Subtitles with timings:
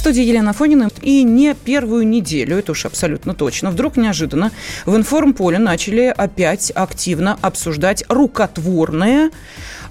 [0.00, 0.88] Студии Елена Фонина.
[1.02, 4.50] И не первую неделю, это уж абсолютно точно, вдруг неожиданно
[4.86, 9.30] в информполе начали опять активно обсуждать рукотворное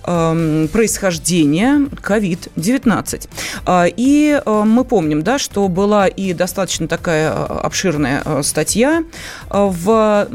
[0.05, 3.29] эм, происхождение COVID-19.
[3.65, 9.03] А, И э, мы помним, да, что была и достаточно такая э, обширная э, статья
[9.49, 10.27] в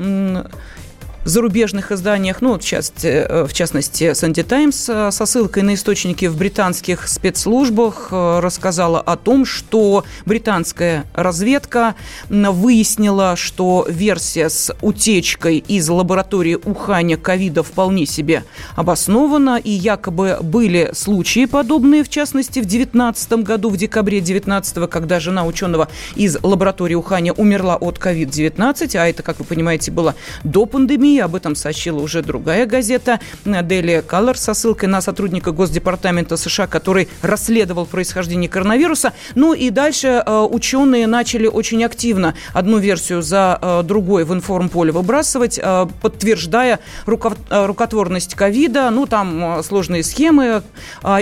[1.24, 6.37] зарубежных изданиях, ну, частности, э, в частности Sunday Times э, со ссылкой на источники в
[6.37, 11.95] британских спецслужбах э, рассказала о том, что британская разведка
[12.29, 18.45] выяснила, что версия с утечкой из лаборатории Уханя ковида вполне себе
[18.77, 25.21] обоснована, и якобы были случаи подобные, в частности, в 2019 году, в декабре 2019, когда
[25.21, 30.66] жена ученого из лаборатории Уханя умерла от COVID-19, а это, как вы понимаете, было до
[30.66, 36.66] пандемии, об этом сообщила уже другая газета Daily Color со ссылкой на сотрудника Госдепартамента США,
[36.66, 39.12] который расследовал происхождение коронавируса.
[39.34, 44.93] Ну и дальше э, ученые начали очень активно одну версию за э, другой в информполе
[44.93, 48.90] выбрасывать, э, подтверждая руко- э, рукотворность ковида.
[48.90, 50.62] Ну, там э, сложные схемы.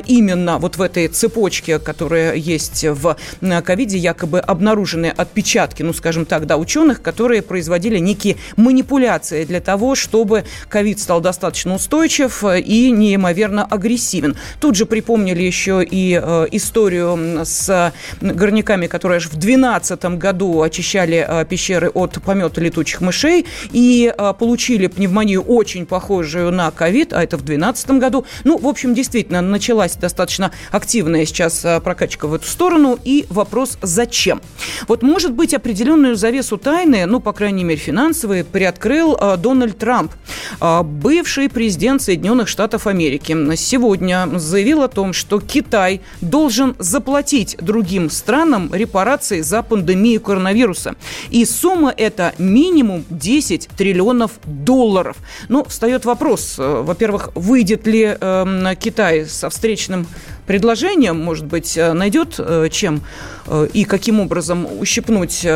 [0.06, 6.24] Именно вот в этой цепочке, которая есть в э, ковиде, якобы обнаружены отпечатки, ну, скажем
[6.24, 12.60] так, да, ученых, которые производили некие манипуляции для того, чтобы ковид стал достаточно устойчив э,
[12.60, 14.36] и неимоверно агрессивен.
[14.60, 21.24] Тут же припомнили еще и э, историю с горняками, которые аж в 2012 году очищали
[21.26, 27.22] э, пещеры от помета летучих мышей и э, получили пневмонию очень похожую на ковид, а
[27.22, 28.24] это в 2012 году.
[28.44, 32.98] Ну, в общем, действительно, началась достаточно активная сейчас э, прокачка в эту сторону.
[33.04, 34.40] И вопрос, зачем?
[34.88, 39.36] Вот, может быть, определенную завесу тайны, ну, по крайней мере, финансовые, приоткрыл э,
[39.72, 40.12] Дональд Трамп,
[40.60, 43.36] э, бывший президент Соединенных Штатов Америки.
[43.56, 50.94] Сегодня заявил о том, что Китай должен заплатить другим странам репарации за пандемию коронавируса.
[51.30, 55.16] И сумма эта минимум 10 триллионов долларов.
[55.48, 60.06] Ну, встает вопрос, э, во-первых, выйдет ли э, Китай со встречным
[60.46, 63.02] предложением, может быть, э, найдет э, чем
[63.46, 65.46] э, и каким образом ущипнуть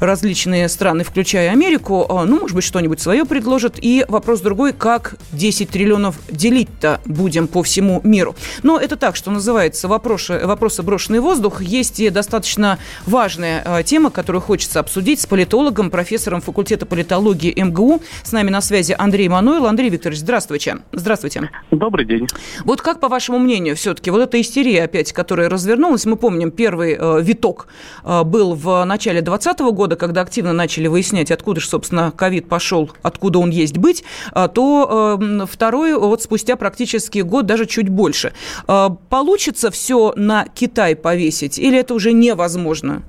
[0.00, 3.74] различные страны, включая Америку, ну, может быть, что-нибудь свое предложит.
[3.80, 8.34] И вопрос другой, как 10 триллионов делить-то будем по всему миру.
[8.62, 11.62] Но это так, что называется, вопросы, вопросы брошенный в воздух.
[11.62, 18.02] Есть и достаточно важная тема, которую хочется обсудить с политологом, профессором факультета политологии МГУ.
[18.22, 19.66] С нами на связи Андрей Мануил.
[19.66, 20.78] Андрей Викторович, здравствуйте.
[20.92, 21.50] Здравствуйте.
[21.70, 22.26] Добрый день.
[22.64, 26.96] Вот как, по вашему мнению, все-таки вот эта истерия опять, которая развернулась, мы помним, первый
[26.98, 27.66] э, виток
[28.04, 32.90] э, был в начале 2020 года, когда активно начали выяснять, откуда же, собственно, ковид пошел,
[33.02, 34.04] откуда он есть быть,
[34.34, 38.32] э, то э, второй вот спустя практически год, даже чуть больше.
[38.68, 43.02] Э, получится все на Китай повесить или это уже невозможно?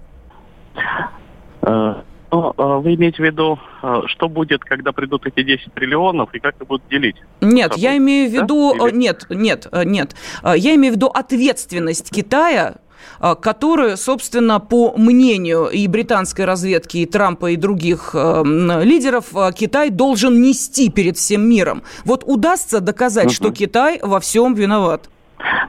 [2.33, 6.33] Э, ну, э, Вы имеете в виду, э, что будет, когда придут эти 10 триллионов
[6.33, 7.15] и как их будут делить?
[7.41, 8.41] Нет, я имею в да?
[8.41, 8.73] виду...
[8.73, 10.15] э, Или- Нет, нет, э, нет.
[10.43, 12.75] Э, Я имею в виду ответственность Китая
[13.21, 18.43] э, которую, собственно, по мнению и британской разведки, и Трампа, и других э,
[18.83, 21.83] лидеров, э, Китай должен нести перед всем миром.
[22.05, 23.33] Вот удастся доказать, Мгм.
[23.33, 25.09] что Китай во всем виноват?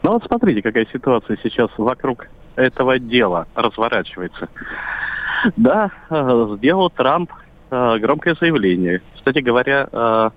[0.03, 4.49] Ну вот смотрите, какая ситуация сейчас вокруг этого дела разворачивается.
[5.57, 7.31] Да, э, сделал Трамп
[7.71, 9.03] э, громкое заявление.
[9.15, 10.31] Кстати говоря, э,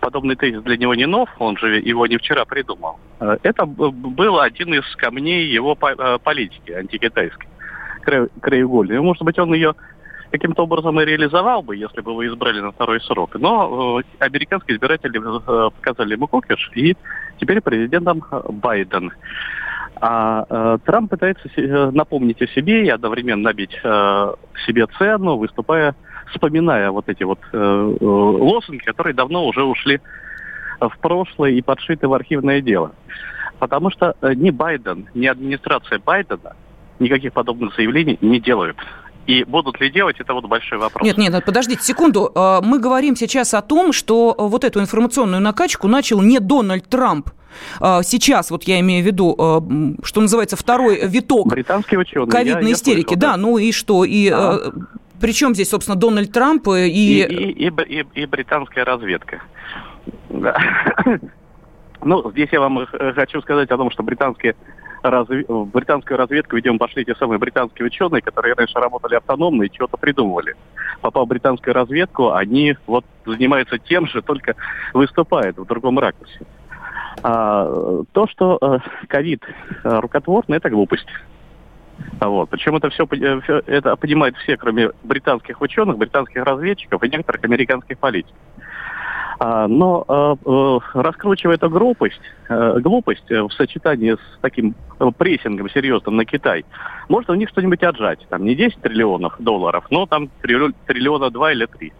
[0.00, 2.98] подобный тезис для него не нов, он же его не вчера придумал.
[3.42, 7.48] Это был один из камней его по- политики антикитайской,
[8.02, 9.00] кра- краеугольной.
[9.00, 9.74] Может быть, он ее
[10.30, 13.36] каким-то образом и реализовал бы, если бы его избрали на второй срок.
[13.38, 15.20] Но американские избиратели
[15.70, 16.96] показали ему кукиш, и
[17.38, 19.12] теперь президентом Байден.
[20.00, 24.34] А э, Трамп пытается се- э, напомнить о себе и одновременно набить э,
[24.66, 25.94] себе цену, выступая,
[26.32, 27.56] вспоминая вот эти вот э,
[28.00, 30.00] э, лозунги, которые давно уже ушли
[30.80, 32.92] в прошлое и подшиты в архивное дело.
[33.58, 36.56] Потому что э, ни Байден, ни администрация Байдена
[36.98, 38.76] никаких подобных заявлений не делают.
[39.26, 41.02] И будут ли делать, это вот большой вопрос.
[41.06, 42.30] Нет, нет, подождите секунду.
[42.34, 46.88] Э, Мы говорим сейчас о том, что э, вот эту информационную накачку начал не Дональд
[46.88, 47.30] Трамп.
[47.80, 52.26] Э, Сейчас, вот я имею в виду, э, м, что называется, второй виток Британские ученые.
[52.26, 53.14] я- ковидной я истерики.
[53.14, 54.04] слышал, да, ну и что?
[54.04, 54.58] И, э, Да.
[55.20, 56.88] Причем здесь, собственно, Дональд Трамп и...
[56.88, 59.40] И, и, и, и, и британская разведка.
[60.28, 60.56] Да.
[62.02, 64.54] Ну, здесь я вам хочу сказать о том, что британские
[65.10, 65.44] разве...
[65.48, 69.96] в британскую разведку, видимо, пошли те самые британские ученые, которые раньше работали автономно и чего-то
[69.96, 70.54] придумывали.
[71.00, 74.54] Попав в британскую разведку, они вот занимаются тем же, только
[74.92, 76.40] выступают в другом ракурсе.
[77.22, 79.42] А, то, что э, ковид
[79.84, 81.06] э, рукотворный, это глупость.
[82.20, 82.50] Вот.
[82.50, 87.98] Причем это э, все это понимают все, кроме британских ученых, британских разведчиков и некоторых американских
[87.98, 88.36] политиков.
[89.38, 94.74] А, но а, а, раскручивая эту глупость, а, глупость в сочетании с таким
[95.18, 96.64] прессингом серьезным на Китай,
[97.08, 98.26] может у них что-нибудь отжать.
[98.28, 101.92] Там не 10 триллионов долларов, но там триллиона 2 или 3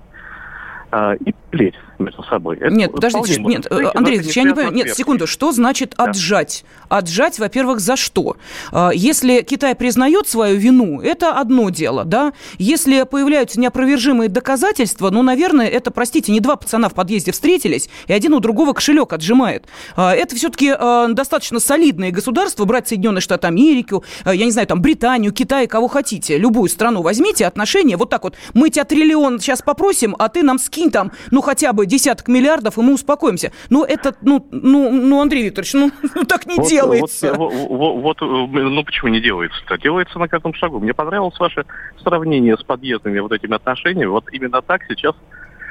[0.92, 2.56] и плеть между собой.
[2.56, 6.04] Это нет, подождите, нет, быть, Андрей Ильич, я не понимаю, нет, секунду, что значит да.
[6.04, 6.64] отжать?
[6.88, 8.36] Отжать, во-первых, за что?
[8.72, 12.32] А, если Китай признает свою вину, это одно дело, да?
[12.58, 18.12] Если появляются неопровержимые доказательства, ну, наверное, это, простите, не два пацана в подъезде встретились, и
[18.12, 19.66] один у другого кошелек отжимает.
[19.96, 23.94] А, это все-таки а, достаточно солидные государства, брать Соединенные Штаты Америки,
[24.24, 28.34] я не знаю, там, Британию, Китай, кого хотите, любую страну возьмите, отношения, вот так вот,
[28.54, 32.78] мы тебя триллион сейчас попросим, а ты нам скинь там, ну, хотя бы десяток миллиардов,
[32.78, 33.52] и мы успокоимся.
[33.70, 37.34] Ну, это, ну, ну, ну Андрей Викторович, ну, ну так не вот, делается.
[37.34, 39.78] Вот, вот, вот, ну, почему не делается-то?
[39.78, 40.80] Делается на каждом шагу.
[40.80, 41.64] Мне понравилось ваше
[42.02, 44.08] сравнение с подъездными вот этими отношениями.
[44.08, 45.14] Вот именно так сейчас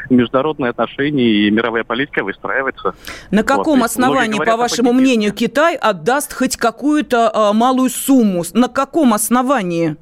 [0.10, 2.96] международные отношения и мировая политика выстраивается.
[3.32, 8.44] На каком вот, основании, говорят, по вашему мнению, Китай отдаст хоть какую-то а, малую сумму?
[8.54, 9.96] На каком основании?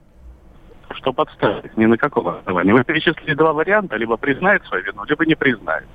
[1.01, 1.75] Что подставить?
[1.77, 2.71] Ни на каком основании.
[2.71, 3.95] Вы перечислили два варианта.
[3.98, 5.88] Либо признает свою вину, либо не признает.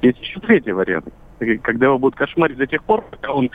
[0.00, 1.08] Есть еще третий вариант.
[1.62, 3.50] Когда его будут кошмарить до тех пор, пока он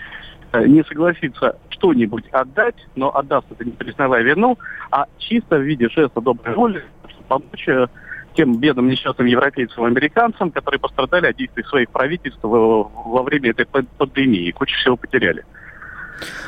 [0.53, 4.59] э, не согласится что-нибудь отдать, но отдаст это не признавая вину,
[4.91, 7.87] а чисто в виде жеста доброй воли, чтобы помочь э,
[8.35, 13.65] тем бедным несчастным европейцам и американцам, которые пострадали от действий своих правительств во время этой
[13.65, 15.43] пандемии и кучу всего потеряли.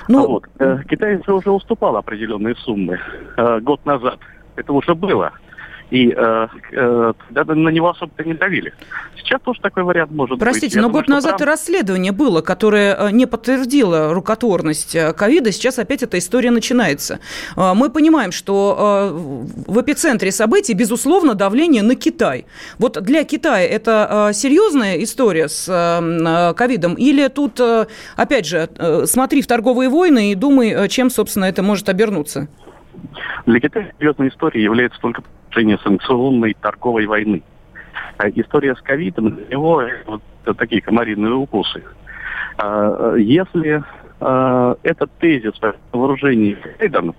[0.08, 0.28] Ну...
[0.28, 0.46] Вот.
[0.60, 3.00] Э, Китайцы уже уступал определенные суммы
[3.62, 4.20] год назад.
[4.56, 5.34] Это уже было
[5.94, 8.74] и э, э, на него особо-то не давили.
[9.16, 10.74] Сейчас тоже такой вариант может Простите, быть.
[10.74, 11.52] Простите, но год назад Трамп...
[11.52, 15.52] расследование было, которое э, не подтвердило рукотворность э, ковида.
[15.52, 17.20] Сейчас опять эта история начинается.
[17.56, 19.14] Э, мы понимаем, что
[19.68, 22.48] в эпицентре событий, безусловно, давление на Китай.
[22.80, 26.96] Вот для Китая это серьезная история с ковидом?
[26.96, 27.60] Или тут,
[28.16, 28.70] опять же,
[29.06, 32.48] смотри в торговые войны и думай, чем, собственно, это может обернуться?
[33.46, 37.44] Для Китая серьезной историей является только продолжение санкционной торговой войны.
[38.18, 40.22] А история с ковидом для него вот
[40.58, 41.84] такие комариные укусы.
[43.18, 43.84] Если
[44.20, 45.54] этот тезис
[45.92, 47.14] вооружений Байден,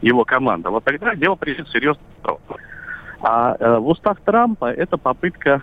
[0.00, 2.02] его команда, вот тогда дело придет серьезно.
[3.20, 5.62] А, в устах Трампа это попытка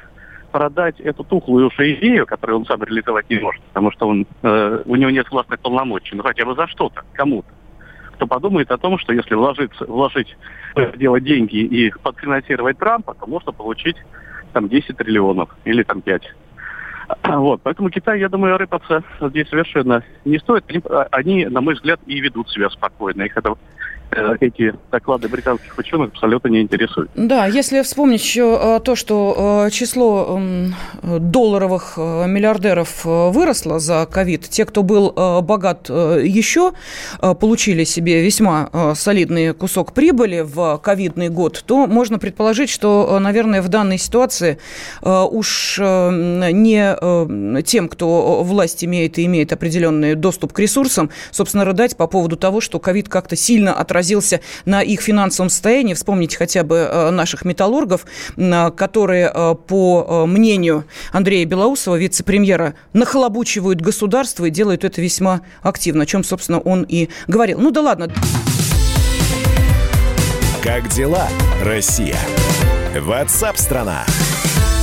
[0.51, 4.81] продать эту тухлую уже идею, которую он сам реализовать не может, потому что он, э,
[4.85, 7.47] у него нет властных полномочий, ну хотя бы за что-то, кому-то
[8.15, 10.35] кто подумает о том, что если вложиться, вложить
[10.75, 13.97] в дело деньги и подфинансировать Трампа, то можно получить
[14.53, 16.23] там 10 триллионов или там 5.
[17.23, 20.65] Вот, поэтому Китай, я думаю, рыпаться здесь совершенно не стоит.
[20.67, 20.81] Они,
[21.11, 23.21] они, на мой взгляд, и ведут себя спокойно.
[23.23, 23.53] Их это
[24.39, 27.09] эти доклады британских ученых абсолютно не интересуют.
[27.15, 30.39] Да, если вспомнить еще э, то, что э, число
[31.03, 35.11] долларовых миллиардеров выросло за ковид, те, кто был
[35.41, 36.73] богат еще,
[37.19, 43.67] получили себе весьма солидный кусок прибыли в ковидный год, то можно предположить, что, наверное, в
[43.67, 44.57] данной ситуации
[45.01, 52.07] уж не тем, кто власть имеет и имеет определенный доступ к ресурсам, собственно, рыдать по
[52.07, 55.93] поводу того, что ковид как-то сильно отразился отразился на их финансовом состоянии.
[55.93, 58.05] Вспомните хотя бы э, наших металлургов,
[58.75, 66.03] которые, э, по э, мнению Андрея Белоусова, вице-премьера, нахлобучивают государство и делают это весьма активно,
[66.03, 67.59] о чем, собственно, он и говорил.
[67.59, 68.11] Ну да ладно.
[70.63, 71.27] Как дела,
[71.63, 72.17] Россия?
[72.95, 74.05] Ватсап-страна!
[74.05, 74.74] страна